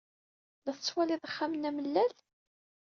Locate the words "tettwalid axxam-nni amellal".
0.77-2.13